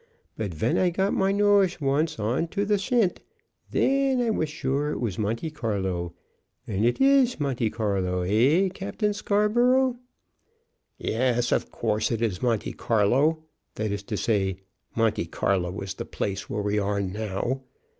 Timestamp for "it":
4.89-4.99, 6.87-6.99, 12.11-12.23